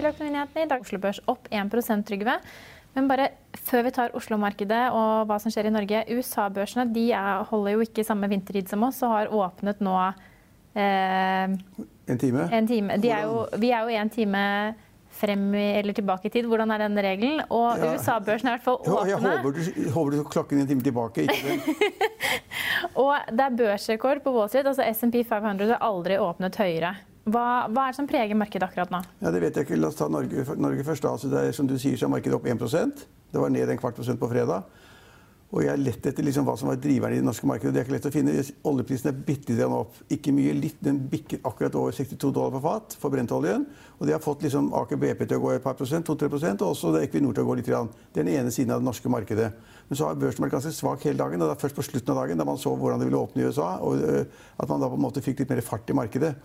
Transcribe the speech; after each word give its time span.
til 0.00 0.10
Økonominyhetene. 0.10 0.64
I 0.64 0.70
dag 0.70 0.84
Oslo 0.84 1.00
Børs 1.02 1.20
opp 1.30 1.48
1% 1.52 2.06
Trygve. 2.08 2.36
Men 2.96 3.06
bare 3.06 3.28
før 3.54 3.84
vi 3.86 3.94
tar 3.94 4.16
Oslo-markedet 4.18 4.82
og 4.96 5.28
hva 5.30 5.38
som 5.42 5.52
skjer 5.52 5.68
i 5.68 5.74
Norge. 5.74 6.02
USA-børsene 6.10 6.88
de 6.94 7.10
er, 7.14 7.44
holder 7.50 7.76
jo 7.76 7.86
ikke 7.86 8.06
samme 8.06 8.30
vintertid 8.30 8.70
som 8.70 8.82
oss 8.88 8.98
og 9.06 9.14
har 9.14 9.34
åpnet 9.34 9.82
nå 9.84 9.96
eh, 10.74 11.56
En 12.10 12.18
time? 12.18 12.48
En 12.50 12.70
time. 12.70 12.96
Er 12.98 13.26
jo, 13.28 13.44
vi 13.62 13.70
er 13.70 13.86
jo 13.86 14.00
en 14.00 14.10
time 14.10 14.44
frem 15.20 15.44
eller 15.54 15.94
tilbake 15.94 16.30
i 16.30 16.32
tid. 16.34 16.48
Hvordan 16.50 16.72
er 16.74 16.82
den 16.82 16.98
regelen? 17.04 17.44
Og 17.50 17.78
ja. 17.78 17.92
USA-børsen 17.94 18.50
er 18.50 18.56
i 18.56 18.58
hvert 18.58 18.66
fall 18.66 18.80
åpne. 18.80 19.06
jeg 19.10 19.20
håper 19.22 19.54
du, 19.54 19.90
håper 19.94 20.16
du 20.16 20.24
klokken 20.32 20.64
en 20.64 20.70
time 20.70 20.86
tilbake. 20.86 21.28
og 23.04 23.14
det 23.30 23.46
er 23.46 23.60
børsrekord 23.62 24.24
på 24.24 24.34
Wall 24.34 24.50
Street. 24.50 24.66
altså 24.66 24.88
SMP 24.90 25.22
500 25.28 25.76
har 25.76 25.86
aldri 25.92 26.18
åpnet 26.18 26.58
høyere. 26.58 26.96
Hva, 27.30 27.46
hva, 27.70 27.86
er 27.86 27.92
det 27.92 27.98
som 28.00 28.08
preger 28.10 28.38
markedet 28.38 28.66
akkurat 28.66 28.92
nå? 28.92 29.00
Ja, 29.22 29.30
det 29.30 29.42
vet 29.44 29.58
jeg 29.58 29.68
ikke. 29.68 29.78
La 29.78 29.90
oss 29.92 29.98
ta 29.98 30.08
Norge, 30.10 30.44
Norge 30.58 30.86
først. 30.86 31.06
Altså, 31.06 31.30
det 31.30 31.46
er, 31.46 31.56
som 31.56 31.68
du 31.70 31.76
sier, 31.78 31.98
så 32.00 32.08
er 32.08 32.14
markedet 32.16 32.38
opp 32.38 32.48
1% 32.48 33.04
Det 33.30 33.42
var 33.42 33.52
ned 33.54 33.70
en 33.70 33.80
kvart 33.80 33.98
prosent 33.98 34.20
på 34.20 34.30
fredag. 34.30 34.66
Og 35.50 35.64
jeg 35.64 35.82
lett 35.82 36.04
etter 36.06 36.22
liksom 36.22 36.44
hva 36.46 36.54
som 36.58 36.68
var 36.70 36.78
driveren 36.78 37.16
i 37.16 37.18
det 37.18 37.26
norske 37.26 37.48
markedet. 37.50 37.72
Det 37.74 37.80
er 37.80 37.86
ikke 37.88 37.94
lett 37.96 38.06
å 38.06 38.12
finne. 38.14 38.34
Oljeprisen 38.70 39.10
er 39.10 39.16
bitte 39.26 39.56
litt 39.56 39.74
opp. 39.74 39.96
Ikke 40.14 40.30
mye, 40.34 40.52
litt. 40.54 40.78
Den 40.82 41.00
bikker 41.10 41.42
akkurat 41.42 41.74
over 41.80 41.96
62 41.96 42.30
dollar 42.30 42.54
på 42.54 42.60
fat 42.68 42.94
for 43.02 43.10
brentoljen. 43.10 43.64
Og 43.98 44.06
det 44.06 44.14
har 44.14 44.22
fått 44.22 44.46
liksom 44.46 44.70
Aker 44.78 45.00
BP 45.02 45.24
til 45.24 45.40
å 45.40 45.42
gå 45.42 45.50
et 45.56 45.64
par 45.64 45.74
prosent, 45.78 46.06
2-3% 46.06 46.62
og 46.62 46.70
også 46.70 46.94
Equinor 47.02 47.34
til 47.34 47.42
å 47.42 47.50
gå 47.50 47.58
litt. 47.58 47.70
Grann. 47.70 47.90
Det 48.14 48.22
er 48.22 48.30
den 48.30 48.38
ene 48.38 48.54
siden 48.54 48.76
av 48.76 48.82
det 48.82 48.86
norske 48.86 49.10
markedet. 49.10 49.50
Men 49.90 49.98
så 49.98 50.06
har 50.06 50.22
børsen 50.22 50.46
vært 50.46 50.54
ganske 50.54 50.74
svak 50.76 51.02
hele 51.08 51.18
dagen. 51.18 51.42
Og 51.42 51.50
det 51.50 51.58
er 51.58 51.62
først 51.66 51.82
på 51.82 51.88
slutten 51.88 52.14
av 52.14 52.22
dagen, 52.22 52.38
da 52.38 52.46
man 52.46 52.62
så 52.62 52.76
hvordan 52.78 53.02
det 53.02 53.10
ville 53.10 53.18
åpne 53.26 53.42
i 53.42 53.50
USA, 53.50 53.72
og 53.82 54.06
at 54.06 54.70
man 54.70 54.82
da 54.82 54.90
på 54.90 54.98
en 55.00 55.06
måte 55.08 55.22
fikk 55.24 55.42
litt 55.42 55.50
mer 55.50 55.66
fart 55.66 55.90
i 55.90 55.98
markedet. 55.98 56.36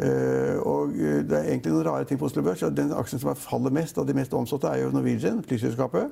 Uh, 0.00 0.56
og 0.64 0.94
uh, 0.96 1.20
det 1.28 1.36
er 1.36 1.50
egentlig 1.50 1.72
noen 1.74 1.86
rare 1.86 2.04
ting 2.08 2.20
på 2.20 2.24
Oslo 2.24 2.42
Børs. 2.42 2.64
Den 2.76 2.94
aksjen 2.96 3.20
som 3.20 3.36
faller 3.36 3.74
mest 3.74 3.98
av 3.98 4.08
de 4.08 4.16
mest 4.16 4.34
omsatte, 4.34 4.68
er 4.68 4.84
jo 4.84 4.94
Norwegian, 4.94 5.42
flyselskapet. 5.44 6.08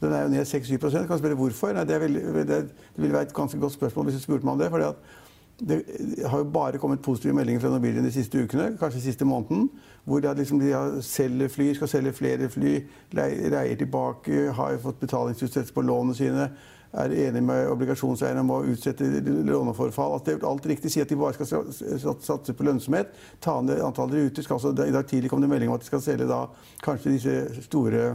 Den 0.00 0.12
er 0.12 0.22
jo 0.22 0.28
ned 0.28 0.46
6-7 0.46 1.06
Kan 1.06 1.18
spørre 1.18 1.34
hvorfor. 1.34 1.72
Nei, 1.72 1.84
det, 1.84 2.00
veldig, 2.00 2.22
det, 2.48 2.64
ville 2.96 3.12
være 3.12 3.22
et 3.30 3.34
ganske 3.34 3.60
godt 3.60 3.72
spørsmål 3.72 4.04
hvis 4.04 4.18
du 4.20 4.22
spurte 4.22 4.44
meg 4.44 4.52
om 4.52 4.58
det. 4.58 4.70
fordi 4.70 4.92
det 5.68 5.84
har 6.26 6.38
jo 6.38 6.44
bare 6.44 6.78
kommet 6.78 7.00
positive 7.00 7.32
meldinger 7.32 7.60
fra 7.60 7.68
Norwegian 7.68 8.04
de 8.04 8.12
siste 8.12 8.42
ukene, 8.42 8.76
kanskje 8.80 8.98
de 8.98 9.04
siste 9.04 9.24
måneden. 9.24 9.70
Hvor 10.04 10.20
de, 10.20 10.34
liksom, 10.34 10.60
de 10.60 11.02
selger 11.02 11.48
fly, 11.48 11.74
skal 11.74 11.88
selge 11.88 12.12
flere 12.12 12.48
fly, 12.48 12.74
leier 13.12 13.76
tilbake, 13.76 14.52
har 14.52 14.78
fått 14.82 15.00
betalingsutsettelse 15.00 15.74
på 15.74 15.80
lånene 15.80 16.14
sine. 16.14 16.50
Er 16.94 17.12
enig 17.12 17.42
med 17.42 17.68
obligasjonseierne 17.68 18.40
om 18.40 18.52
å 18.54 18.60
utsette 18.70 19.08
låneforfall. 19.24 20.14
At 20.16 20.28
de 20.28 20.36
har 20.36 20.46
alt 20.48 20.68
riktig. 20.70 20.92
Si 20.92 21.02
at 21.02 21.10
de 21.10 21.18
bare 21.18 21.34
skal 21.36 21.66
satse 22.22 22.54
på 22.54 22.66
lønnsomhet. 22.66 23.10
Ta 23.42 23.58
ned 23.60 23.82
antall 23.84 24.14
ruter. 24.14 24.46
Altså, 24.46 24.72
I 24.72 24.94
dag 24.94 25.08
tidlig 25.10 25.32
kom 25.32 25.42
det 25.42 25.50
melding 25.50 25.72
om 25.72 25.76
at 25.76 25.84
de 25.84 25.90
skal 25.90 26.04
selge 26.04 26.28
da, 26.30 26.46
kanskje 26.84 27.16
disse 27.16 27.66
store 27.66 28.14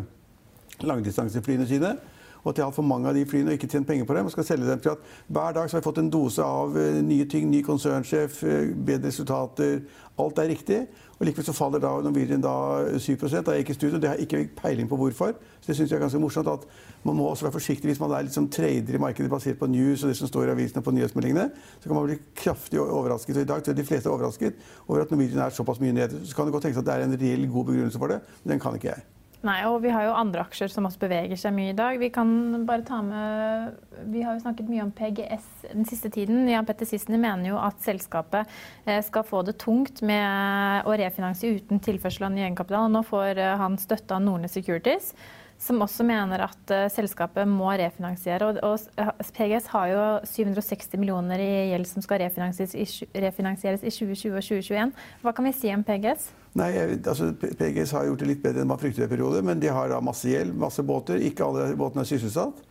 langdistanseflyene 0.88 1.68
sine. 1.70 1.96
Og 2.44 2.50
at 2.50 2.58
de 2.58 2.64
har 2.66 2.74
for 2.74 2.86
mange 2.86 3.10
av 3.10 3.16
de 3.18 3.26
flyene 3.26 3.54
og 3.54 3.60
ikke 3.60 3.70
tjent 3.70 3.88
penger 3.88 4.06
på 4.06 4.18
dem. 4.18 4.26
og 4.26 4.32
skal 4.32 4.48
selge 4.48 4.70
dem 4.70 4.80
til 4.80 4.90
at 4.90 4.98
Hver 5.28 5.54
dag 5.54 5.70
har 5.70 5.80
vi 5.80 5.84
fått 5.84 6.02
en 6.02 6.10
dose 6.10 6.44
av 6.44 6.76
uh, 6.76 7.02
nye 7.06 7.26
ting. 7.26 7.50
Ny 7.52 7.62
konsernsjef, 7.62 8.44
uh, 8.44 8.76
bedre 8.86 9.08
resultater. 9.08 9.82
Alt 10.20 10.40
er 10.40 10.50
riktig. 10.50 10.82
Og 11.20 11.28
likevel 11.28 11.46
så 11.46 11.54
faller 11.54 11.82
da 11.82 11.92
Norwegian 12.02 12.42
da 12.42 12.98
7 12.98 13.16
Da 13.30 13.42
har 13.46 13.54
jeg 13.54 13.66
ikke 13.66 13.74
studiet, 13.74 13.96
og 13.96 14.02
det 14.02 14.10
har 14.10 14.16
jeg 14.18 14.26
ikke 14.26 14.56
peiling 14.58 14.90
på 14.90 14.98
hvorfor. 14.98 15.36
Så 15.62 15.68
det 15.68 15.76
syns 15.76 15.92
jeg 15.92 15.98
er 15.98 16.02
ganske 16.02 16.20
morsomt. 16.20 16.48
at 16.48 16.66
Man 17.04 17.16
må 17.16 17.30
også 17.30 17.46
være 17.46 17.54
forsiktig 17.60 17.92
hvis 17.92 18.00
man 18.00 18.12
er 18.12 18.26
sånn 18.34 18.50
trader 18.50 18.96
i 18.96 18.98
markedet 18.98 19.30
basert 19.30 19.60
på 19.60 19.70
news 19.70 20.04
og 20.04 20.10
det 20.10 20.18
som 20.18 20.28
står 20.28 20.50
i 20.50 20.56
avisene 20.56 20.82
på 20.82 20.92
nyhetsmeldingene. 20.92 21.52
Så 21.80 21.90
kan 21.90 21.96
man 21.96 22.10
bli 22.10 22.18
kraftig 22.36 22.82
overrasket. 22.82 23.38
Og 23.38 23.42
i 23.42 23.46
dag 23.54 23.62
tror 23.62 23.74
jeg 23.76 23.84
de 23.84 23.88
fleste 23.88 24.10
er 24.10 24.14
overrasket 24.14 24.54
over 24.88 25.02
at 25.02 25.12
Norwegian 25.12 25.46
er 25.46 25.50
såpass 25.50 25.80
mye 25.80 25.94
ned. 25.94 26.26
Så 26.26 26.36
kan 26.36 26.46
det 26.46 26.54
godt 26.58 26.64
tenkes 26.64 26.82
at 26.82 26.86
det 26.86 26.94
er 26.94 27.06
en 27.06 27.18
reell 27.22 27.48
god 27.48 27.66
begrunnelse 27.66 28.02
for 28.02 28.08
det, 28.08 28.22
men 28.44 28.54
den 28.56 28.60
kan 28.60 28.76
ikke 28.76 28.96
jeg. 28.96 29.21
Nei, 29.42 29.58
og 29.66 29.80
vi 29.82 29.90
har 29.90 30.06
jo 30.06 30.14
andre 30.14 30.44
aksjer 30.46 30.70
som 30.70 30.86
også 30.86 31.02
beveger 31.02 31.40
seg 31.40 31.56
mye 31.56 31.72
i 31.72 31.78
dag. 31.78 31.98
Vi 31.98 32.12
kan 32.14 32.30
bare 32.68 32.86
ta 32.86 33.00
med 33.02 33.80
Vi 34.14 34.22
har 34.22 34.36
jo 34.36 34.44
snakket 34.44 34.70
mye 34.70 34.84
om 34.84 34.92
PGS 34.94 35.48
den 35.72 35.88
siste 35.90 36.12
tiden. 36.14 36.46
Jan 36.50 36.68
Petter 36.68 36.86
Sissener 36.86 37.22
mener 37.22 37.50
jo 37.50 37.58
at 37.58 37.82
selskapet 37.82 38.50
eh, 38.86 39.02
skal 39.06 39.26
få 39.26 39.42
det 39.48 39.58
tungt 39.62 40.04
med 40.06 40.86
å 40.86 40.94
refinansiere 40.94 41.58
uten 41.58 41.82
tilførsel 41.82 42.28
av 42.28 42.36
ny 42.36 42.44
egenkapital. 42.46 42.86
Nå 42.94 43.02
får 43.08 43.42
eh, 43.42 43.58
han 43.62 43.82
støtte 43.82 44.18
av 44.18 44.22
Nordnes 44.26 44.54
Securities 44.58 45.16
som 45.62 45.82
også 45.84 46.06
mener 46.08 46.42
at 46.48 46.74
uh, 46.74 46.88
selskapet 46.90 47.48
må 47.50 47.70
refinansiere. 47.78 48.48
Og, 48.50 48.60
og, 48.66 49.28
PGS 49.36 49.68
har 49.74 49.92
jo 49.92 50.06
760 50.26 50.98
millioner 50.98 51.42
i 51.42 51.50
gjeld 51.72 51.86
som 51.90 52.06
skal 52.06 52.24
refinansieres 52.24 52.74
i, 52.74 52.86
refinansieres 53.22 53.86
i 53.86 53.94
2020 53.94 54.40
og 54.40 54.48
2021. 54.48 54.96
Hva 55.22 55.36
kan 55.38 55.48
vi 55.48 55.54
si 55.58 55.74
om 55.74 55.86
PGS? 55.86 56.32
Nei, 56.58 56.72
altså, 56.98 57.30
PGS 57.38 57.94
har 57.96 58.10
gjort 58.10 58.24
det 58.24 58.32
litt 58.32 58.42
bedre 58.44 58.64
enn 58.64 58.72
man 58.74 58.82
fryktet 58.82 59.06
i 59.06 59.12
periode, 59.12 59.44
men 59.46 59.62
de 59.62 59.70
har 59.72 59.94
da 59.94 60.02
masse 60.04 60.28
gjeld, 60.28 60.58
masse 60.60 60.84
båter. 60.84 61.22
Ikke 61.30 61.46
alle 61.46 61.70
båtene 61.80 62.06
er 62.06 62.10
sysselsatt. 62.10 62.66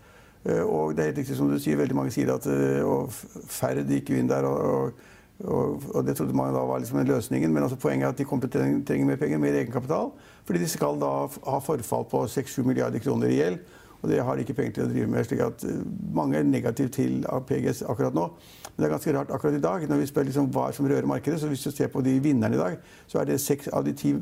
Uh, 0.49 0.65
og 0.65 0.97
det 0.97 1.05
er 1.05 1.13
helt 1.13 1.23
riktig 1.23 1.39
som 1.39 1.53
du 1.53 1.61
sier, 1.63 1.79
veldig 1.79 1.97
mange 1.97 2.13
sier 2.15 2.35
at 2.35 2.51
og 2.83 3.15
færre 3.15 3.87
gikk 3.87 4.11
jo 4.11 4.19
inn 4.19 4.31
der. 4.31 4.51
og, 4.51 4.61
og 4.75 5.09
og, 5.45 5.83
og, 5.95 6.07
det 6.07 6.17
trodde 6.17 6.37
man 6.37 6.55
da 6.55 6.63
var 6.69 6.83
liksom 6.83 7.01
løsningen. 7.07 7.53
Men 7.53 7.63
altså 7.63 7.79
poenget 7.81 8.07
er 8.07 8.13
at 8.13 8.19
de 8.19 8.27
kommer 8.29 8.49
til 8.49 8.61
å 8.61 8.81
trenge 8.87 9.09
mer 9.09 9.21
penger, 9.21 9.41
mer 9.41 9.57
egenkapital. 9.63 10.13
Fordi 10.45 10.61
de 10.61 10.69
skal 10.69 11.01
da 11.01 11.13
ha 11.47 11.61
forfall 11.65 12.05
på 12.11 12.25
6-7 12.29 12.67
milliarder 12.67 13.03
kroner 13.03 13.33
i 13.33 13.39
gjeld. 13.41 13.61
Og 14.01 14.09
det 14.09 14.21
har 14.25 14.37
de 14.37 14.45
ikke 14.47 14.57
penger 14.57 14.73
til 14.79 14.85
å 14.87 14.91
drive 14.91 15.11
med. 15.13 15.27
slik 15.29 15.43
at 15.45 15.65
eh, 15.69 15.83
Mange 16.15 16.39
er 16.39 16.47
negative 16.49 16.89
til 16.89 17.25
PGS 17.47 17.83
akkurat 17.89 18.17
nå. 18.17 18.29
Men 18.71 18.85
det 18.85 18.89
er 18.89 18.95
ganske 18.95 19.15
rart 19.17 19.33
akkurat 19.35 19.59
i 19.59 19.63
dag, 19.63 19.87
når 19.89 20.01
vi 20.01 20.09
spør 20.09 20.29
liksom 20.29 20.51
hva 20.55 20.71
som 20.73 20.89
rører 20.89 21.09
markedet. 21.09 21.41
så 21.41 21.51
Hvis 21.51 21.65
du 21.67 21.71
ser 21.71 21.91
på 21.93 22.03
de 22.05 22.17
vinnerne 22.23 22.57
i 22.57 22.61
dag, 22.61 22.79
så 23.07 23.21
er 23.21 23.29
det 23.29 23.41
seks 23.41 23.69
av 23.69 23.85
de 23.85 23.93
ti 23.93 24.15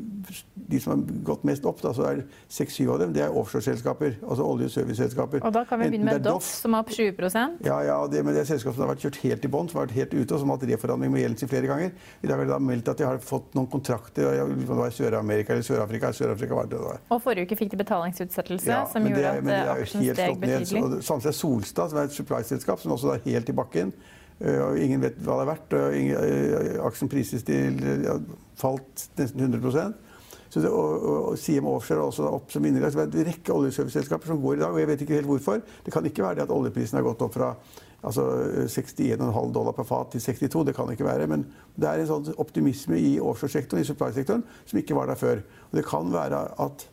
de 0.69 0.79
som 0.79 0.93
har 0.93 1.21
gått 1.25 1.45
mest 1.47 1.65
opp, 1.65 1.79
da, 1.81 1.93
så 1.95 2.05
er 2.09 2.23
seks-syv 2.51 2.91
av 2.93 2.99
dem 3.01 3.13
det 3.15 3.23
er 3.25 3.35
offshoreselskaper. 3.35 4.19
Altså 4.21 4.45
olje- 4.45 4.67
og 4.69 4.73
serviceselskaper. 4.73 5.41
Og 5.45 5.53
da 5.53 5.63
kan 5.65 5.79
vi 5.81 5.89
begynne 5.89 6.11
med 6.11 6.25
Doff, 6.25 6.45
som 6.45 6.75
er 6.75 6.83
opp 6.83 6.91
20 6.93 7.65
Ja, 7.65 7.79
ja, 7.87 7.97
det, 8.11 8.23
men 8.25 8.35
det 8.35 8.43
er 8.43 8.49
selskap 8.51 8.75
som 8.75 8.85
har 8.85 8.91
vært 8.93 9.05
kjørt 9.07 9.21
helt 9.23 9.45
i 9.45 9.51
bånn, 9.51 9.69
som 9.69 9.79
har 9.79 9.87
vært 9.87 9.97
helt 9.97 10.13
ute, 10.13 10.33
og 10.33 10.39
som 10.43 10.51
har 10.51 10.59
hatt 10.59 10.67
reforhandling 10.69 11.13
med 11.13 11.23
gjelden 11.23 11.41
sin 11.41 11.51
flere 11.51 11.69
ganger. 11.71 11.95
I 12.21 12.27
dag 12.29 12.35
har 12.37 12.45
de 12.45 12.51
da 12.51 12.59
meldt 12.59 12.91
at 12.91 13.01
de 13.01 13.07
har 13.07 13.21
fått 13.23 13.55
noen 13.57 13.69
kontrakter 13.71 14.29
i 14.35 14.91
Sør-Amerika 14.99 15.55
eller 15.55 15.65
Sør-Afrika. 15.65 16.11
Sør-Afrika 16.13 16.59
var 16.59 16.69
det 16.69 16.77
det 16.77 16.83
var. 16.83 17.01
Og 17.09 17.23
forrige 17.23 17.49
uke 17.49 17.57
fikk 17.59 17.73
de 17.73 17.81
betalingsutsettelse, 17.81 18.69
ja, 18.69 18.83
som 18.89 19.07
gjorde 19.07 19.33
at 19.33 19.49
aksjen 19.75 20.05
steg 20.07 20.39
betydelig. 20.41 21.01
Samtidig 21.05 21.33
er 21.33 21.39
Solstad, 21.39 21.91
som 21.91 22.01
er 22.01 22.09
et 22.09 22.15
supply-selskap, 22.15 22.81
som 22.81 22.95
også 22.95 23.15
er 23.15 23.25
helt 23.29 23.49
i 23.49 23.57
bakken. 23.57 23.93
Eh, 24.39 24.59
og 24.63 24.79
ingen 24.79 25.01
vet 25.03 25.17
hva 25.23 25.39
det 25.39 25.45
er 25.45 25.51
verdt. 25.53 25.79
Ingen, 25.99 26.77
aksjen 26.87 27.11
prises 27.11 27.47
til 27.47 27.81
ja, 28.05 28.19
falt 28.59 29.09
nesten 29.19 29.49
100% 29.49 30.05
så 30.49 30.61
det, 30.63 30.69
og, 30.73 31.03
og, 31.05 31.35
CM 31.37 31.67
Offshore 31.69 32.01
er 32.01 32.07
også 32.09 32.29
opp 32.33 32.49
som 32.53 32.63
vinner. 32.65 32.81
Det 32.81 32.97
er 32.97 33.05
en 33.05 33.27
rekke 33.27 33.53
oljeserviceselskaper 33.53 34.31
som 34.31 34.41
går 34.41 34.57
i 34.57 34.63
dag, 34.63 34.73
og 34.73 34.81
jeg 34.81 34.89
vet 34.89 35.03
ikke 35.05 35.19
helt 35.19 35.29
hvorfor. 35.29 35.61
Det 35.85 35.93
kan 35.93 36.05
ikke 36.09 36.25
være 36.25 36.39
det 36.39 36.47
at 36.47 36.53
oljeprisen 36.55 36.97
har 36.97 37.05
gått 37.05 37.21
opp 37.25 37.35
fra 37.37 37.51
altså 37.99 38.25
61,5 38.65 39.51
dollar 39.53 39.75
per 39.77 39.85
fat 39.85 40.15
til 40.15 40.23
62. 40.23 40.63
Det 40.65 40.75
kan 40.77 40.89
ikke 40.89 41.05
være. 41.05 41.27
Men 41.29 41.45
det 41.77 41.89
er 41.89 42.01
en 42.01 42.09
sånn 42.09 42.31
optimisme 42.41 42.97
i 42.97 43.17
offshoresektoren, 43.21 43.83
i 43.83 43.89
supply-sektoren, 43.89 44.45
som 44.65 44.81
ikke 44.81 44.97
var 44.97 45.11
der 45.11 45.19
før. 45.21 45.43
Og 45.69 45.77
det 45.77 45.85
kan 45.85 46.09
være 46.15 46.41
at 46.65 46.87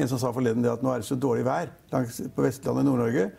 en 0.00 0.08
som 0.08 0.20
sa 0.20 0.32
forleden 0.32 0.64
det 0.64 0.72
at 0.72 0.82
nå 0.84 0.92
er 0.92 1.02
det 1.02 1.08
så 1.08 1.18
dårlig 1.18 1.44
vær 1.44 1.72
langs, 1.92 2.22
på 2.34 2.44
Vestlandet 2.46 2.84
i 2.84 2.88
Nord-Norge 2.88 3.30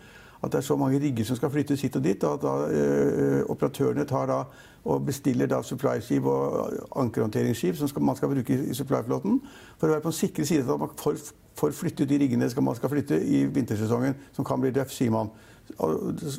at 0.43 0.51
det 0.51 0.57
er 0.57 0.61
så 0.61 0.75
mange 0.75 0.99
rigger 0.99 1.25
som 1.25 1.35
skal 1.35 1.49
flyttes 1.49 1.81
hit 1.81 1.95
og 1.95 2.03
dit. 2.03 2.23
og 2.23 2.33
at 2.33 2.41
da, 2.41 2.79
øh, 2.79 3.43
Operatørene 3.49 4.05
tar 4.05 4.25
da 4.25 4.43
og 4.85 5.05
bestiller 5.05 5.47
da 5.47 5.61
supply-skip 5.61 6.25
og 6.25 6.73
ankerhåndteringsskip 6.95 7.75
som 7.75 7.87
skal, 7.87 8.01
man 8.01 8.15
skal 8.15 8.27
bruke 8.27 8.65
i 8.69 8.73
supply-flåten. 8.73 9.41
For 9.77 9.87
å 9.87 9.91
være 9.91 10.01
på 10.01 10.11
den 10.11 10.17
sikre 10.17 10.45
side 10.45 10.73
at 10.73 10.79
man 10.79 10.91
får, 10.99 11.15
får 11.55 11.71
flyttet 11.71 12.09
de 12.09 12.17
riggene 12.19 12.49
skal 12.49 12.63
man 12.63 12.75
skal 12.75 12.89
flytte 12.89 13.21
i 13.23 13.45
vintersesongen, 13.45 14.15
som 14.33 14.45
kan 14.45 14.59
bli 14.61 14.71
døff, 14.71 14.91
sier 14.91 15.11
man. 15.11 15.31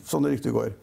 Sånne 0.05 0.29
rykter 0.29 0.53
går. 0.53 0.75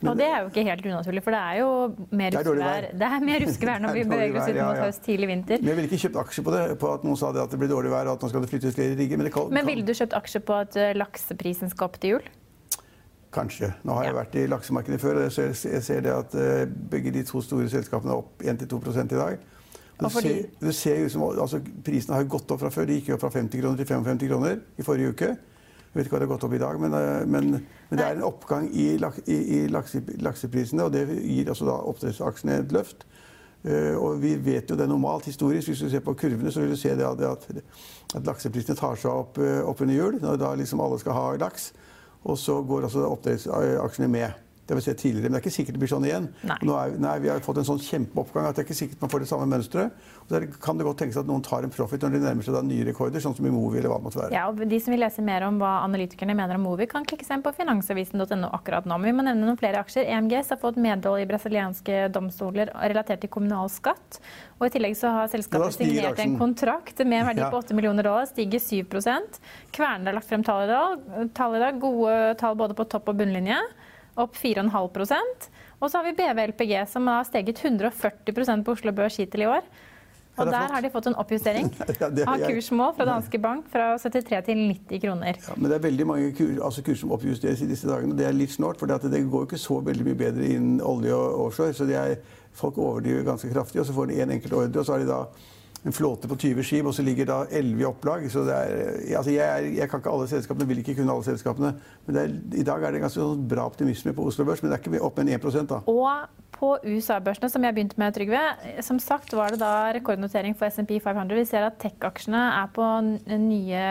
Men, 0.00 0.08
og 0.10 0.16
det 0.16 0.26
er 0.26 0.38
jo 0.40 0.48
ikke 0.48 0.62
helt 0.64 0.86
unaturlig, 0.88 1.22
for 1.26 1.36
det 1.36 1.40
er 1.44 1.56
jo 1.58 1.70
mer 2.16 2.32
ruskevær, 2.32 2.86
det 2.96 3.08
er 3.10 3.24
mer 3.28 3.42
ruskevær 3.44 3.80
når 3.84 3.96
vi 3.98 4.04
beveger 4.08 4.38
oss 4.40 4.48
ut 4.48 4.56
mot 4.56 4.78
ja, 4.78 4.86
høst, 4.86 5.02
tidlig 5.04 5.28
vinter. 5.28 5.60
Men 5.60 5.68
jeg 5.68 5.78
ville 5.78 5.90
ikke 5.90 6.02
kjøpt 6.06 6.18
aksjer 6.22 6.46
på 6.46 6.54
det, 6.54 6.62
på 6.80 6.92
at 6.94 7.04
noen 7.04 7.18
sa 7.20 7.32
det 7.36 7.42
at 7.42 7.52
det 7.52 7.60
blir 7.60 7.72
dårlig 7.72 7.92
vær 7.92 8.08
og 8.08 8.16
at 8.16 8.24
nå 8.24 8.30
skal 8.32 8.46
det 8.46 8.50
flyttes 8.52 8.76
flere 8.78 8.96
rigger. 8.96 9.20
Men, 9.20 9.28
kan, 9.34 9.52
men 9.52 9.68
ville 9.68 9.84
du 9.84 9.92
kjøpt 9.98 10.16
aksjer 10.16 10.44
på 10.48 10.56
at 10.56 10.78
eh, 10.80 10.94
lakseprisen 10.96 11.72
skal 11.74 11.90
opp 11.90 12.00
til 12.00 12.16
jul? 12.16 12.30
Kanskje. 13.36 13.74
Nå 13.86 13.98
har 13.98 14.08
jeg 14.08 14.16
vært 14.16 14.40
i 14.40 14.46
laksemarkedet 14.50 15.00
før, 15.04 15.20
og 15.20 15.36
jeg 15.36 15.84
ser 15.84 16.00
det 16.08 16.16
at 16.16 16.32
eh, 16.40 16.64
begge 16.96 17.12
de 17.14 17.26
to 17.28 17.44
store 17.44 17.68
selskapene 17.70 18.16
er 18.16 18.24
opp 18.24 18.40
1-2% 18.40 19.04
i 19.04 19.20
dag. 19.20 19.46
Du 20.00 20.08
ser, 20.08 20.42
du 20.56 20.72
ser 20.72 21.04
som, 21.12 21.28
altså, 21.28 21.60
Prisene 21.84 22.16
har 22.16 22.24
gått 22.24 22.50
opp 22.50 22.64
fra 22.64 22.72
før. 22.72 22.88
De 22.88 22.96
gikk 22.96 23.12
jo 23.12 23.20
fra 23.20 23.28
50 23.36 23.60
kroner 23.60 23.76
til 23.76 23.90
55 23.92 24.28
kroner 24.32 24.60
i 24.80 24.86
forrige 24.86 25.12
uke. 25.12 25.34
Jeg 25.90 25.98
vet 25.98 26.06
ikke 26.06 26.14
hva 26.14 26.18
det 26.22 26.26
har 26.28 26.34
gått 26.36 26.44
opp 26.46 26.52
i 26.54 26.62
dag, 26.62 26.76
men, 26.78 26.92
eh, 26.94 27.22
men, 27.26 27.48
men 27.90 27.98
det 27.98 28.04
er 28.06 28.14
en 28.14 28.28
oppgang 28.28 28.68
i, 28.70 28.92
i, 28.94 29.38
i 29.56 29.60
lakse, 29.74 30.04
lakseprisene. 30.22 30.86
Og 30.86 30.92
det 30.94 31.02
gir 31.18 31.50
altså 31.50 31.66
da 31.66 31.80
oppdrettsaksjene 31.90 32.60
et 32.62 32.74
løft. 32.74 33.06
Uh, 33.60 33.92
og 34.00 34.22
vi 34.22 34.30
vet 34.40 34.70
jo 34.72 34.76
det 34.78 34.86
normalt 34.88 35.26
historisk. 35.28 35.68
Hvis 35.68 35.82
du 35.84 35.90
ser 35.92 36.00
på 36.00 36.14
kurvene, 36.16 36.48
så 36.48 36.62
vil 36.62 36.70
du 36.72 36.78
se 36.80 36.94
det 36.96 37.04
at, 37.04 37.42
at 38.16 38.22
lakseprisene 38.24 38.78
tar 38.78 38.96
seg 38.96 39.10
opp, 39.10 39.36
uh, 39.42 39.58
opp 39.68 39.82
under 39.84 39.98
jul. 39.98 40.16
Når 40.22 40.38
da 40.40 40.54
liksom 40.56 40.80
alle 40.80 41.00
skal 41.02 41.18
ha 41.18 41.26
laks. 41.42 41.72
Og 42.24 42.38
så 42.38 42.60
går 42.64 42.86
altså 42.86 43.04
oppdrettsaksjene 43.10 44.08
med. 44.14 44.38
Det 44.70 44.74
har 44.76 44.78
vi 44.78 44.84
sett 44.84 44.98
tidligere, 45.02 45.26
men 45.26 45.34
det 45.34 45.38
er 45.40 45.42
ikke 45.42 45.50
sikkert 45.50 45.74
det 45.74 45.80
blir 45.82 45.90
sånn 45.90 46.04
igjen. 46.06 46.26
Nei. 46.46 46.56
Er, 46.62 46.92
nei, 47.02 47.14
vi 47.24 47.30
har 47.32 47.40
fått 47.42 47.58
en 47.58 47.64
sånn 47.66 47.80
kjempeoppgang 47.82 48.44
at 48.46 48.54
det 48.54 48.62
er 48.62 48.66
ikke 48.68 48.76
sikkert 48.78 49.00
man 49.02 49.10
får 49.10 49.24
det 49.24 49.26
samme 49.26 49.48
mønsteret. 49.50 50.04
Og 50.20 50.28
så 50.30 50.36
er 50.38 50.44
kan 50.62 50.78
det 50.78 50.84
godt 50.86 51.00
tenkes 51.02 51.18
at 51.18 51.26
noen 51.26 51.42
tar 51.42 51.66
en 51.66 51.72
profit 51.74 52.04
når 52.06 52.12
de 52.14 52.20
nærmer 52.22 52.46
seg 52.46 52.68
nye 52.68 52.84
rekorder, 52.86 53.18
sånn 53.24 53.34
som 53.34 53.48
i 53.48 53.50
Movi 53.50 53.80
eller 53.80 53.90
hva 53.90 53.98
det 53.98 54.06
måtte 54.06 54.20
være. 54.20 54.36
Ja, 54.36 54.44
og 54.46 54.62
De 54.70 54.78
som 54.78 54.94
vil 54.94 55.02
lese 55.02 55.24
mer 55.26 55.42
om 55.48 55.58
hva 55.58 55.72
analytikerne 55.88 56.36
mener 56.38 56.60
om 56.60 56.62
Movi, 56.68 56.86
kan 56.92 57.02
klikke 57.02 57.26
seg 57.26 57.40
inn 57.40 57.44
på 57.48 57.50
finansavisen.no 57.58 58.52
akkurat 58.60 58.86
nå. 58.86 59.00
Men 59.02 59.10
vi 59.10 59.16
må 59.18 59.26
nevne 59.26 59.48
noen 59.48 59.58
flere 59.58 59.82
aksjer. 59.82 60.06
EMGS 60.06 60.54
har 60.54 60.62
fått 60.62 60.78
medhold 60.78 61.18
i 61.24 61.26
brasilianske 61.32 62.06
domstoler 62.14 62.70
relatert 62.78 63.26
til 63.26 63.34
kommunal 63.34 63.74
skatt. 63.74 64.22
Og 64.60 64.68
I 64.68 64.72
tillegg 64.78 64.94
så 65.02 65.10
har 65.18 65.34
selskapet 65.34 65.80
signert 65.80 66.22
en 66.22 66.38
kontrakt 66.38 67.02
med 67.02 67.24
en 67.24 67.32
verdi 67.32 67.42
på 67.42 67.64
8 67.64 67.74
millioner 67.74 68.06
dollar, 68.06 68.30
stiger 68.30 68.62
7% 68.62 69.42
Kværner 69.74 70.12
har 70.12 70.20
lagt 70.20 70.30
frem. 70.30 70.46
Tall 70.46 71.58
i 71.58 71.62
dag. 71.66 71.82
Gode 71.82 72.36
tall 72.38 72.54
både 72.62 72.78
på 72.78 72.86
topp 72.86 73.10
og 73.10 73.18
bunnlinje. 73.18 73.58
Opp 74.20 74.36
4,5 74.36 75.48
Og 75.80 75.90
så 75.90 75.98
har 75.98 76.04
vi 76.04 76.12
BV 76.18 76.42
LPG, 76.52 76.74
som 76.88 77.06
har 77.08 77.24
steget 77.24 77.60
140% 77.64 78.64
på 78.66 78.72
Oslo 78.76 78.92
Børs 78.92 79.16
hittil 79.16 79.46
i 79.46 79.48
år. 79.48 79.64
Og 80.40 80.46
er 80.46 80.50
der 80.54 80.72
har 80.72 80.80
de 80.84 80.90
fått 80.92 81.08
en 81.10 81.16
oppjustering 81.20 81.68
Ja, 82.00 82.08
det- 82.08 82.26
av 82.28 82.40
kursmål 82.46 82.94
fra 82.96 83.04
Danske 83.08 83.38
Bank 83.42 83.66
fra 83.72 83.92
73 83.98 84.42
til 84.46 84.60
90 84.70 85.00
kroner. 85.02 85.40
Ja, 85.48 85.56
men 85.56 85.70
det 85.70 85.78
er 85.78 85.84
veldig 85.88 86.06
mange 86.06 86.32
kur, 86.36 86.52
altså 86.64 86.84
kurs 86.86 87.00
som 87.02 87.12
oppjusteres 87.16 87.60
i 87.64 87.68
disse 87.68 87.88
dagene. 87.90 88.16
Det 88.16 88.26
er 88.28 88.36
litt 88.36 88.54
snålt, 88.54 88.78
for 88.80 88.86
det 88.86 89.24
går 89.30 89.48
ikke 89.48 89.60
så 89.60 89.80
veldig 89.84 90.06
mye 90.06 90.20
bedre 90.22 90.46
innen 90.46 90.80
olje 90.80 91.12
og 91.16 91.46
offshore. 91.48 91.74
så 91.76 91.88
det 91.88 91.96
er, 91.96 92.20
Folk 92.52 92.78
overdriver 92.82 93.22
ganske 93.22 93.46
kraftig, 93.52 93.78
og 93.78 93.86
så 93.86 93.94
får 93.94 94.08
de 94.10 94.14
én 94.18 94.22
en 94.26 94.32
enkelt 94.34 94.52
ordre. 94.58 94.80
Og 94.80 94.86
så 94.86 94.92
har 94.96 94.98
de 94.98 95.06
da 95.06 95.20
en 95.82 95.94
flåte 95.96 96.28
på 96.28 96.36
20 96.36 96.64
skip, 96.66 96.86
og 96.86 96.94
så 96.94 97.04
ligger 97.04 97.28
da 97.28 97.38
11 97.48 97.80
i 97.80 97.86
opplag. 97.88 98.26
så 98.32 98.42
er, 98.52 98.74
altså 99.16 99.32
jeg, 99.32 99.46
er, 99.46 99.68
jeg 99.78 99.88
kan 99.88 100.02
ikke 100.02 100.12
alle 100.12 100.28
selskapene, 100.28 100.68
vil 100.68 100.82
ikke 100.82 100.94
kunne 100.98 101.14
alle 101.14 101.24
selskapene. 101.24 101.72
Men 102.06 102.20
er, 102.20 102.34
i 102.60 102.66
dag 102.66 102.84
er 102.84 102.92
det 102.92 103.00
ganske 103.00 103.22
sånn 103.22 103.46
bra 103.48 103.64
optimisme 103.70 104.12
på 104.16 104.26
Oslo 104.28 104.44
Børs, 104.44 104.60
men 104.60 104.72
det 104.72 104.78
er 104.78 104.84
ikke 104.84 105.04
opp 105.06 105.16
med 105.16 105.32
en 105.32 105.40
1 105.40 105.70
da. 105.70 105.80
Og 105.88 106.50
på 106.60 106.74
USA-børsene, 106.84 107.48
som 107.48 107.64
jeg 107.64 107.76
begynte 107.76 108.00
med, 108.00 108.12
Trygve, 108.12 108.42
som 108.84 109.00
sagt 109.00 109.32
var 109.32 109.54
det 109.54 109.62
da 109.62 109.88
rekordnotering 109.96 110.56
for 110.58 110.68
SMP 110.68 110.98
500. 111.00 111.38
Vi 111.38 111.48
ser 111.48 111.64
at 111.70 111.80
tech-aksjene 111.80 112.42
er 112.58 112.68
på 112.76 112.90
nye 113.40 113.86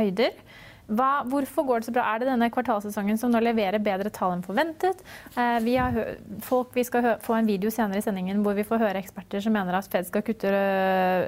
høyder. 0.00 0.40
Hva, 0.88 1.22
hvorfor 1.28 1.66
går 1.68 1.82
det 1.82 1.88
så 1.90 1.92
bra? 1.92 2.06
Er 2.08 2.22
det 2.22 2.30
denne 2.30 2.48
kvartalsesongen 2.52 3.18
som 3.20 3.32
nå 3.32 3.42
leverer 3.44 3.82
bedre 3.84 4.08
tall 4.14 4.38
enn 4.38 4.44
forventet? 4.44 5.02
Eh, 5.36 5.58
vi, 5.60 5.76
har 5.76 6.16
folk, 6.44 6.72
vi 6.76 6.84
skal 6.88 7.14
få 7.24 7.36
en 7.36 7.48
video 7.48 7.72
senere 7.72 8.00
i 8.00 8.04
sendingen 8.04 8.40
hvor 8.44 8.56
vi 8.56 8.64
får 8.64 8.80
høre 8.86 9.02
eksperter 9.02 9.44
som 9.44 9.52
mener 9.52 9.76
at 9.76 9.88
Fed 9.92 10.08
skal 10.08 10.24
kutte 10.24 10.52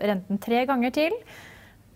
renten 0.00 0.40
tre 0.40 0.64
ganger 0.70 0.94
til. 0.96 1.16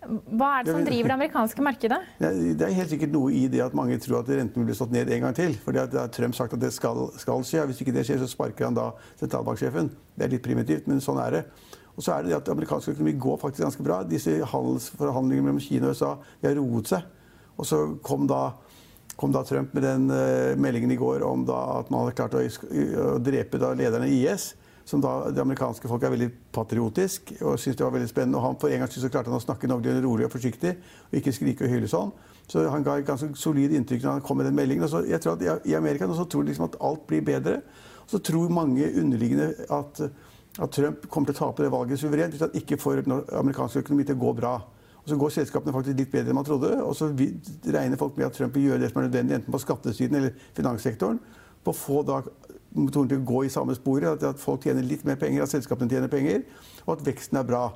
Hva 0.05 0.51
er 0.59 0.67
det 0.67 0.75
som 0.75 0.83
driver 0.85 1.09
det 1.09 1.15
amerikanske 1.15 1.63
markedet? 1.65 1.97
Det 2.59 2.67
er 2.67 2.75
helt 2.77 2.91
sikkert 2.93 3.13
noe 3.15 3.31
i 3.33 3.47
det 3.49 3.63
at 3.65 3.73
mange 3.77 3.97
tror 4.03 4.19
at 4.19 4.29
renten 4.29 4.61
vil 4.61 4.69
bli 4.69 4.77
slått 4.77 4.93
ned 4.93 5.09
en 5.09 5.25
gang 5.25 5.37
til. 5.37 5.57
For 5.63 5.73
det 5.73 5.87
har 5.89 6.13
Trump 6.13 6.37
sagt 6.37 6.53
at 6.53 6.61
det 6.61 6.69
skal, 6.75 7.07
skal 7.17 7.41
skje. 7.47 7.65
Hvis 7.65 7.81
ikke 7.81 7.95
det 7.95 8.05
skjer, 8.05 8.21
så 8.21 8.29
sparker 8.29 8.69
han 8.69 8.77
da 8.77 8.91
sentralbanksjefen. 9.17 9.89
Det 10.13 10.27
er 10.27 10.35
litt 10.35 10.45
primitivt, 10.45 10.85
men 10.91 11.01
sånn 11.01 11.17
er 11.23 11.39
det. 11.39 11.43
Og 11.95 12.05
så 12.05 12.13
er 12.13 12.23
det 12.23 12.33
det 12.33 12.37
at 12.43 12.53
amerikansk 12.53 12.93
økonomi 12.93 13.15
går 13.25 13.41
faktisk 13.41 13.65
ganske 13.65 13.85
bra. 13.87 14.03
Disse 14.05 14.37
handelsforhandlingene 14.53 15.49
mellom 15.49 15.63
Kina 15.63 15.89
og 15.89 15.97
USA 15.97 16.13
de 16.43 16.51
har 16.51 16.59
roet 16.59 16.93
seg. 16.93 17.13
Og 17.55 17.67
så 17.67 17.79
kom 18.05 18.27
da, 18.29 18.49
kom 19.15 19.33
da 19.33 19.45
Trump 19.47 19.73
med 19.75 19.85
den 19.85 20.09
uh, 20.11 20.53
meldingen 20.59 20.91
i 20.91 20.99
går 20.99 21.23
om 21.27 21.47
da 21.47 21.61
at 21.79 21.89
man 21.91 22.03
hadde 22.03 22.17
klart 22.19 22.37
å, 22.37 22.43
å 22.43 23.17
drepe 23.23 23.61
da 23.61 23.73
lederne 23.77 24.09
i 24.11 24.21
IS. 24.25 24.53
Som 24.85 25.01
da 25.01 25.31
det 25.33 25.41
amerikanske 25.41 25.89
folk 25.89 26.03
er 26.05 26.13
veldig 26.13 26.27
patriotisk 26.53 27.31
og 27.39 27.55
syns 27.57 27.79
det 27.79 27.85
var 27.87 27.95
veldig 27.95 28.09
spennende. 28.11 28.37
Og 28.37 28.45
han 28.45 28.59
for 28.61 28.69
en 28.69 28.85
skyld 28.85 29.07
så 29.07 29.09
klarte 29.09 29.31
han 29.31 29.39
å 29.39 29.41
snakke 29.41 29.69
noenlunde 29.71 30.03
rolig 30.05 30.27
og 30.27 30.35
forsiktig 30.35 30.75
og 31.07 31.17
ikke 31.17 31.33
skrike 31.33 31.65
og 31.65 31.73
hyle 31.73 31.89
sånn. 31.89 32.13
Så 32.45 32.67
han 32.69 32.85
ga 32.85 32.99
et 32.99 33.07
ganske 33.07 33.31
solid 33.39 33.73
inntrykk 33.73 34.03
når 34.03 34.19
han 34.19 34.25
kom 34.27 34.37
med 34.37 34.45
den 34.45 34.57
meldingen. 34.57 34.85
Så, 34.89 35.01
jeg 35.09 35.17
tror 35.23 35.39
at 35.39 35.65
I 35.65 35.73
Amerika 35.77 36.05
så 36.13 36.27
tror 36.29 36.45
de 36.45 36.53
liksom 36.53 36.67
at 36.67 36.77
alt 36.85 37.07
blir 37.09 37.25
bedre. 37.25 37.57
Og 38.05 38.13
så 38.13 38.21
tror 38.21 38.53
mange 38.53 38.91
underliggende 39.01 39.65
at, 39.73 40.03
at 40.61 40.77
Trump 40.77 41.07
kommer 41.09 41.31
til 41.31 41.37
å 41.39 41.39
tape 41.39 41.65
det 41.65 41.73
valget 41.73 42.01
suverent 42.01 42.35
hvis 42.35 42.45
han 42.45 42.57
ikke 42.61 42.77
får 42.81 43.01
amerikansk 43.09 43.81
økonomi 43.81 44.05
til 44.05 44.19
å 44.19 44.23
gå 44.27 44.35
bra. 44.37 44.55
Og 45.05 45.11
så 45.11 45.17
går 45.21 45.33
selskapene 45.35 45.73
faktisk 45.73 45.99
litt 45.99 46.09
bedre 46.09 46.33
enn 46.33 46.39
man 46.39 46.47
trodde. 46.47 46.71
Og 46.81 46.95
så 46.97 47.11
regner 47.13 47.99
folk 48.01 48.15
med 48.17 48.25
at 48.25 48.33
Trump 48.33 48.55
vil 48.57 48.71
gjøre 48.71 48.81
det 48.81 48.89
som 48.89 49.03
er 49.03 49.05
nødvendig, 49.05 49.37
enten 49.37 49.53
på 49.53 49.61
skattesiden 49.61 50.17
eller 50.17 50.47
finanssektoren, 50.57 51.19
på 51.61 51.73
å 51.73 51.77
få 51.77 52.01
da 52.07 52.23
motoren 52.75 53.11
til 53.11 53.21
å 53.21 53.27
gå 53.29 53.43
i 53.45 53.51
samme 53.53 53.75
sporet. 53.77 54.25
At, 54.25 54.41
folk 54.41 54.65
tjener 54.65 54.85
litt 54.85 55.05
mer 55.05 55.19
penger, 55.21 55.45
at 55.45 55.53
selskapene 55.53 55.93
tjener 55.93 56.09
penger, 56.09 56.41
og 56.87 56.95
at 56.97 57.05
veksten 57.05 57.37
er 57.37 57.45
bra. 57.45 57.67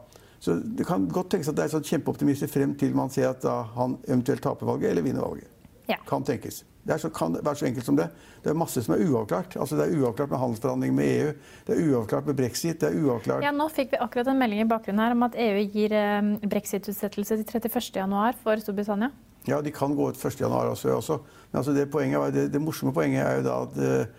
Så 0.42 0.58
det 0.58 0.88
kan 0.90 1.06
godt 1.12 1.30
tenkes 1.36 1.52
at 1.52 1.60
det 1.60 1.68
er 1.68 1.76
sånn 1.76 1.86
kjempeoptimistisk 1.86 2.56
frem 2.56 2.74
til 2.80 2.98
man 2.98 3.14
ser 3.14 3.30
at 3.36 3.46
han 3.76 4.00
eventuelt 4.08 4.42
taper 4.42 4.72
valget 4.72 4.90
eller 4.96 5.06
vinner 5.06 5.22
valget. 5.22 5.54
Ja. 5.92 6.00
Kan 6.10 6.26
tenkes. 6.26 6.64
Det 6.90 6.98
så, 6.98 7.12
kan 7.14 7.36
være 7.38 7.60
så 7.60 7.68
enkelt 7.70 7.86
som 7.86 7.98
det. 8.00 8.08
Det 8.42 8.50
er 8.50 8.58
masse 8.58 8.82
som 8.82 8.96
er 8.96 9.04
uavklart. 9.06 9.56
Altså, 9.62 9.78
det 9.78 9.86
er 9.86 10.00
uavklart 10.00 10.32
med 10.32 10.42
handelsforhandlinger 10.42 10.96
med 10.98 11.10
EU. 11.14 11.34
Det 11.68 11.76
er 11.76 11.92
uavklart 11.92 12.26
med 12.26 12.38
brexit. 12.40 12.80
Det 12.82 12.90
er 12.90 12.98
uavklart 13.04 13.46
Ja, 13.46 13.54
Nå 13.54 13.70
fikk 13.74 13.94
vi 13.94 14.02
akkurat 14.02 14.32
en 14.32 14.40
melding 14.42 14.64
i 14.64 14.70
bakgrunnen 14.70 15.04
her 15.04 15.14
om 15.14 15.28
at 15.28 15.38
EU 15.38 15.66
gir 15.70 15.94
eh, 15.94 16.32
brexit-utsettelse 16.50 17.44
til 17.44 17.62
31.1 17.62 18.42
for 18.42 18.64
Storbritannia. 18.64 19.12
Ja, 19.48 19.62
de 19.62 19.72
kan 19.72 19.94
gå 19.96 20.10
ut 20.10 20.18
1.1 20.18 20.50
også. 20.50 20.96
også. 20.96 21.20
Men 21.52 21.62
altså, 21.62 21.74
det, 21.78 21.92
poenget, 21.92 22.34
det, 22.34 22.50
det, 22.54 22.62
morsomme 22.62 22.94
poenget 22.94 23.22
er 23.26 23.38
jo 23.38 23.46
da 23.46 23.60
at, 23.62 24.10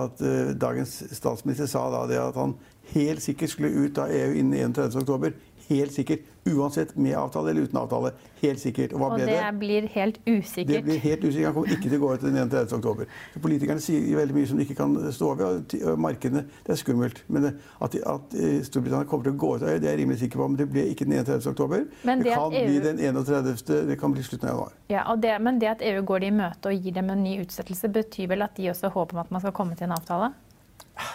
at 0.00 0.22
uh, 0.22 0.52
dagens 0.60 1.02
statsminister 1.12 1.66
sa 1.66 1.88
da 1.92 2.06
det 2.10 2.20
at 2.22 2.38
han 2.38 2.54
helt 2.94 3.22
sikkert 3.22 3.50
skulle 3.50 3.74
ut 3.74 3.98
av 3.98 4.10
EU 4.10 4.32
innen 4.38 4.74
31.10. 4.74 5.34
Helt 5.70 5.92
sikkert. 5.94 6.26
Uansett 6.50 6.96
med 6.96 7.14
avtale 7.14 7.50
eller 7.52 7.62
uten 7.68 7.78
avtale. 7.78 8.10
Helt 8.40 8.58
sikkert. 8.60 8.92
Og 8.92 9.02
Og 9.02 9.18
det 9.18 9.26
det? 9.28 9.58
blir 9.58 9.86
helt 9.94 10.16
usikkert. 10.26 10.66
Det 10.74 10.84
blir 10.84 10.98
helt 10.98 11.24
usikkert. 11.24 11.44
Han 11.44 11.54
kommer 11.54 11.70
ikke 11.76 11.90
til 11.90 11.98
å 12.00 12.06
gå 12.06 12.14
ut 12.14 12.24
den 12.24 12.36
31. 12.36 12.72
oktober. 12.78 13.04
Så 13.34 13.42
politikerne 13.44 13.80
sier 13.84 14.16
veldig 14.16 14.34
mye 14.34 14.48
som 14.50 14.58
de 14.58 14.64
ikke 14.66 14.74
kan 14.80 14.96
stå 15.12 15.28
ved. 15.38 15.76
og 15.84 15.98
Markedene 15.98 16.44
Det 16.66 16.72
er 16.74 16.80
skummelt. 16.80 17.22
Men 17.28 17.46
at, 17.46 17.94
at 17.94 18.34
eh, 18.34 18.64
Storbritannia 18.66 19.06
kommer 19.06 19.24
til 19.28 19.32
å 19.32 19.36
gå 19.44 19.52
ut 19.56 19.62
av 19.62 19.68
EU, 19.68 19.78
det 19.78 19.88
er 19.88 19.94
jeg 19.94 20.02
rimelig 20.02 20.18
sikker 20.24 20.42
på. 20.42 20.48
Men 20.48 20.58
det 20.58 20.68
blir 20.72 20.90
ikke 20.90 21.04
den 21.06 21.18
31. 21.20 21.46
oktober. 21.54 21.86
Men 22.04 22.18
Det 22.18 22.24
det 22.24 22.34
kan 22.34 22.52
EU 22.52 22.66
bli 22.66 22.80
den 22.88 22.98
31. 22.98 23.86
Det 23.88 24.00
kan 24.00 24.12
bli 24.12 24.22
slutten 24.26 24.48
av 24.48 24.54
januar. 24.56 24.72
Ja, 24.88 25.06
og 25.12 25.22
det, 25.22 25.38
Men 25.40 25.58
det 25.60 25.68
at 25.76 25.82
EU 25.82 26.02
går 26.02 26.18
det 26.18 26.26
i 26.26 26.36
møte 26.42 26.66
og 26.74 26.74
gir 26.74 26.92
dem 26.92 27.10
en 27.10 27.22
ny 27.22 27.40
utsettelse, 27.44 27.88
betyr 27.88 28.26
vel 28.28 28.42
at 28.42 28.56
de 28.56 28.70
også 28.70 28.90
håper 28.90 29.14
om 29.14 29.20
at 29.20 29.30
man 29.30 29.40
skal 29.40 29.52
komme 29.52 29.76
til 29.76 29.84
en 29.86 29.92
avtale? 30.00 30.32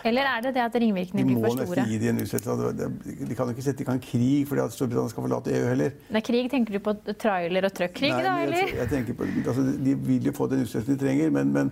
Eller 0.05 0.27
er 0.29 0.43
det 0.45 0.53
det 0.55 0.63
at 0.63 0.75
ringvirkningene 0.81 1.39
blir 1.39 1.43
for 1.43 1.57
store? 1.57 1.65
De 1.65 1.69
må 1.69 1.75
nesten 1.75 1.91
gi 1.91 1.99
dem 2.01 2.15
en 2.15 2.23
utsettelse. 2.23 3.25
De 3.29 3.37
kan 3.37 3.49
jo 3.49 3.55
ikke 3.55 3.65
sette 3.65 3.85
i 3.85 3.87
gang 3.89 4.01
krig 4.03 4.47
fordi 4.49 4.63
at 4.65 4.75
Storbritannia 4.75 5.13
skal 5.13 5.27
forlate 5.27 5.53
EU 5.55 5.65
heller. 5.71 5.97
Nei, 6.13 6.21
krig 6.25 6.49
tenker 6.53 6.77
du 6.77 6.81
på 6.85 6.95
trailer- 7.21 7.69
og 7.69 7.75
truckkrig, 7.79 8.13
da, 8.13 8.37
eller? 8.45 8.63
jeg, 8.63 8.79
jeg 8.79 8.91
tenker 8.93 9.19
på, 9.19 9.27
altså, 9.43 9.67
De 9.85 9.97
vil 10.07 10.31
jo 10.31 10.33
få 10.37 10.49
den 10.51 10.65
utsettelsen 10.65 10.97
de 10.97 11.03
trenger, 11.05 11.35
men, 11.35 11.53
men, 11.53 11.71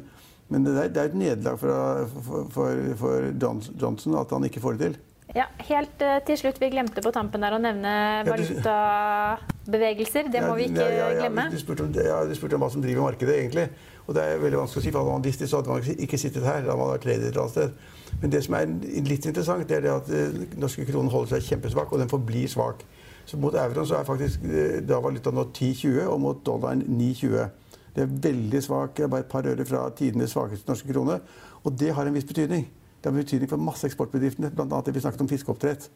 men 0.49 0.67
det, 0.67 0.75
er, 0.77 0.93
det 0.93 1.01
er 1.01 1.11
et 1.11 1.17
nederlag 1.23 1.59
for, 1.61 2.21
for, 2.27 2.45
for, 2.53 2.85
for 3.01 3.31
Johnson 3.81 4.21
at 4.21 4.37
han 4.37 4.49
ikke 4.49 4.63
får 4.63 4.77
det 4.77 4.87
til. 4.87 5.01
Ja, 5.33 5.47
Helt 5.65 6.01
eh, 6.05 6.19
til 6.27 6.37
slutt, 6.37 6.59
vi 6.61 6.69
glemte 6.73 7.01
på 7.01 7.13
tampen 7.15 7.41
der 7.41 7.55
å 7.55 7.61
nevne 7.61 7.91
Ja, 8.27 9.37
valutabevegelser. 9.67 10.31
Det 10.31 10.41
må 10.41 10.55
vi 10.55 10.63
ikke 10.63 10.79
Ja, 10.81 11.09
ja, 11.09 11.19
glemme. 11.19 11.49
Du 11.51 11.59
spurte, 11.59 11.83
om, 11.83 11.91
ja, 11.95 12.23
du 12.25 12.35
spurte 12.35 12.55
om 12.55 12.61
hva 12.61 12.69
som 12.71 12.81
driver 12.81 13.01
markedet, 13.01 13.35
egentlig. 13.39 13.69
Og 14.07 14.15
det 14.15 14.23
er 14.23 14.39
veldig 14.41 14.59
vanskelig 14.59 14.81
å 14.81 14.83
si, 14.83 14.91
for 14.91 14.99
Hadde 14.99 15.11
man 15.13 15.23
visst 15.23 15.39
det, 15.39 15.49
så 15.49 15.61
hadde 15.61 15.69
man 15.69 16.03
ikke 16.05 16.17
sittet 16.17 16.43
her. 16.43 16.61
Da 16.61 16.71
hadde 16.71 16.79
man 16.81 16.91
vært 16.91 17.05
trader 17.05 17.27
et 17.29 17.37
annet 17.37 17.51
sted. 17.51 17.71
Men 18.21 18.31
det 18.31 18.43
som 18.43 18.53
er 18.53 18.67
litt 19.07 19.25
interessant, 19.25 19.67
det 19.67 19.77
er 19.77 19.81
det 19.81 19.93
at 19.93 20.07
den 20.07 20.59
norske 20.59 20.85
kronen 20.85 21.11
holder 21.11 21.35
seg 21.35 21.47
kjempesvak, 21.53 21.91
og 21.91 21.99
den 21.99 22.11
forblir 22.11 22.47
svak. 22.51 22.83
Så 23.25 23.39
mot 23.39 23.55
euroen 23.55 23.87
så 23.87 23.95
er 23.95 24.07
faktisk 24.07 24.43
eh, 24.43 24.81
da 24.83 24.99
valutaen 24.99 25.35
nå 25.39 25.47
10,20, 25.55 26.05
og 26.11 26.19
mot 26.19 26.45
dollaren 26.45 26.83
9,20. 26.83 27.49
Det 27.95 28.03
er 28.03 28.15
veldig 28.27 28.61
svak, 28.63 28.99
bare 29.07 29.23
et 29.23 29.31
par 29.31 29.47
øre 29.47 29.65
fra 29.65 29.85
tidenes 29.95 30.33
svakeste 30.33 30.67
norske 30.67 30.89
krone. 30.91 31.19
Og 31.63 31.75
det 31.79 31.93
har 31.95 32.07
en 32.07 32.15
viss 32.15 32.27
betydning. 32.27 32.67
Det 32.99 33.11
har 33.11 33.15
betydning 33.15 33.49
for 33.49 33.61
masse 33.61 33.87
eksportbedriftene, 33.87 34.51
bl.a. 34.51 34.81
det 34.85 34.95
vi 34.95 35.03
snakket 35.03 35.21
om 35.23 35.29
fiskeoppdrett. 35.29 35.89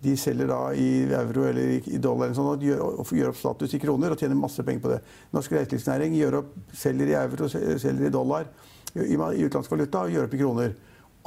De 0.00 0.16
selger 0.16 0.48
da 0.48 0.60
i 0.72 1.04
euro 1.04 1.44
eller 1.44 1.74
i 1.84 1.98
dollar 2.00 2.30
eller 2.30 2.36
sånn, 2.38 2.52
og 2.54 2.62
gjør, 2.64 2.84
og 3.02 3.10
gjør 3.12 3.32
opp 3.34 3.40
status 3.40 3.74
i 3.76 3.80
kroner 3.82 4.14
og 4.14 4.20
tjener 4.20 4.38
masse 4.38 4.64
penger 4.64 4.84
på 4.84 4.92
det. 4.94 5.00
Norsk 5.36 5.56
reiselivsnæring 5.58 6.16
selger 6.72 7.10
i 7.10 7.16
euro, 7.18 7.48
selger 7.50 8.06
i 8.08 8.14
dollar 8.14 8.48
i, 8.94 9.12
i 9.12 9.44
utenlandsk 9.44 9.74
valuta 9.74 10.06
og 10.06 10.14
gjør 10.14 10.30
opp 10.30 10.38
i 10.38 10.40
kroner. 10.40 10.78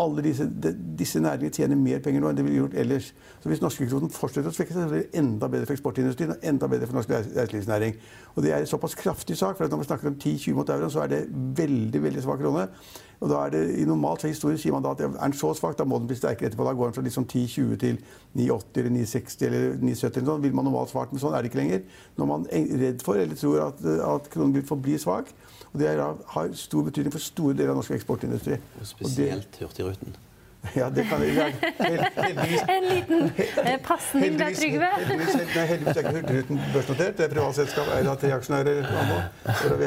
Alle 0.02 0.24
disse, 0.26 0.48
de, 0.50 0.72
disse 0.98 1.20
næringene 1.22 1.54
tjener 1.54 1.78
mer 1.78 2.00
penger 2.02 2.24
nå 2.24 2.32
enn 2.32 2.38
de 2.40 2.46
ville 2.48 2.64
gjort 2.64 2.78
ellers. 2.82 3.12
Så 3.44 3.50
hvis 3.52 3.62
norskekronen 3.62 4.10
fortsetter 4.10 4.50
å 4.50 4.56
svekke 4.56 4.74
seg, 4.74 4.88
så 4.88 4.90
blir 4.90 5.04
det 5.04 5.22
enda 5.22 5.50
bedre 5.54 5.70
for 5.70 5.78
eksportindustrien 5.78 6.34
og 6.34 6.48
enda 6.50 6.70
bedre 6.72 6.90
for 6.90 6.98
norsk 6.98 7.14
reiselivsnæring. 7.14 8.00
Og 8.34 8.42
det 8.42 8.56
er 8.56 8.64
en 8.64 8.72
såpass 8.72 8.98
kraftig 8.98 9.38
sak, 9.38 9.60
for 9.60 9.70
når 9.70 9.84
vi 9.84 9.90
snakker 9.92 10.10
om 10.10 10.18
10-20 10.18 10.58
mot 10.58 10.74
euroen, 10.74 10.94
så 10.96 11.04
er 11.04 11.14
det 11.14 11.22
veldig 11.62 12.02
veldig 12.08 12.26
svak 12.26 12.42
krone. 12.42 12.66
Og 13.24 13.30
da 13.32 13.46
er 13.46 13.54
det, 13.54 13.62
I 13.80 13.86
normalt 13.88 14.26
historie 14.28 14.60
sier 14.60 14.76
man 14.76 14.84
da 14.84 14.92
at 14.92 15.02
er 15.06 15.14
den 15.14 15.36
så 15.40 15.54
svak, 15.56 15.78
da 15.80 15.86
må 15.88 15.96
den 16.02 16.10
bli 16.10 16.18
sterkere 16.20 16.50
etterpå. 16.50 16.66
Da 16.68 16.74
går 16.76 16.90
den 16.90 16.96
fra 16.98 17.04
liksom 17.06 17.24
10-20 17.24 17.78
til 17.80 18.02
9,80 18.36 18.82
eller 18.82 18.92
9,60 18.98 19.46
eller 19.48 19.78
9,70 19.80 20.10
eller 20.10 20.28
sånn, 20.28 20.44
vil 20.44 20.58
man 20.58 20.68
normalt 20.68 20.92
svart, 20.92 21.14
men 21.14 21.24
sånn 21.24 21.38
er 21.38 21.46
det 21.46 21.54
ikke 21.54 21.62
lenger. 21.62 21.86
Når 22.20 22.30
man 22.34 22.44
er 22.52 22.68
redd 22.84 23.06
for 23.08 23.22
eller 23.22 23.40
tror 23.40 23.64
at, 23.70 23.80
at 24.10 24.28
kronen 24.34 24.58
vil 24.58 24.68
forbli 24.68 25.00
svak, 25.00 25.32
og 25.72 25.80
det 25.80 25.90
er, 25.94 26.04
har 26.36 26.52
stor 26.60 26.84
betydning 26.90 27.16
for 27.16 27.24
store 27.24 27.56
deler 27.56 27.72
av 27.72 27.80
norsk 27.80 27.96
eksportindustri. 27.96 28.60
Og 28.82 28.92
spesielt 28.92 29.64
Hurtigruten. 29.64 30.20
Ja, 30.80 30.90
det 30.90 31.06
kan 31.10 31.22
jeg. 31.22 31.54
Heldigvis, 31.80 32.62
En 32.76 32.86
liten 32.90 33.32
eh, 33.66 33.80
pasning 33.84 34.38
der, 34.40 34.54
Trygve. 34.56 34.90
heldigvis, 34.98 35.36
nei, 35.56 35.66
heldigvis 35.72 35.98
er 35.98 36.02
ikke 36.02 36.14
Hurtigruten 36.18 36.62
børsnotert. 36.74 37.18
Det 37.18 37.26
er 37.26 37.34
privatselskap 37.34 37.34
privat 37.34 37.56
selskap 37.60 37.92
eid 37.98 38.08
av 38.08 38.18
tre 38.22 38.32
aksjonærer. 38.38 38.80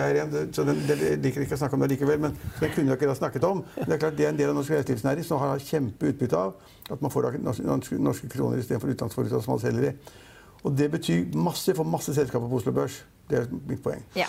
er. 0.02 0.52
Så 0.52 0.66
den, 0.68 0.82
den 0.88 1.02
liker 1.24 1.46
ikke 1.46 1.56
å 1.56 1.62
snakke 1.62 1.78
om 1.78 1.84
det 1.84 1.90
likevel, 1.94 2.20
men 2.26 2.36
det 2.60 2.70
kunne 2.74 2.90
dere 2.90 3.00
ikke 3.00 3.10
da 3.10 3.16
snakket 3.18 3.48
om. 3.48 3.64
Men 3.78 3.88
det 3.88 3.98
er 3.98 4.04
klart 4.04 4.20
det 4.20 4.28
er 4.28 4.34
en 4.34 4.40
del 4.42 4.52
av 4.52 4.60
norsk 4.60 4.76
reiselivsnæring 4.76 5.26
som 5.26 5.42
har 5.42 5.64
kjempeutbytte 5.64 6.44
av 6.44 6.54
at 6.92 7.02
man 7.02 7.10
får 7.10 7.26
da 7.26 7.42
norske, 7.48 7.98
norske 7.98 8.30
kroner 8.30 8.62
istedenfor 8.62 8.92
utenlandsvaluta 8.92 9.42
som 9.42 9.56
man 9.56 9.64
selger 9.64 9.90
i. 9.90 9.96
Og 10.66 10.76
det 10.76 10.90
betyr 10.92 11.34
masse 11.38 11.74
for 11.78 11.88
masse 11.88 12.14
selskaper 12.14 12.50
på 12.50 12.60
Oslo 12.60 12.74
Børs. 12.76 13.02
Det 13.30 13.42
er 13.42 13.50
mitt 13.66 13.82
poeng. 13.82 14.02
Ja. 14.18 14.28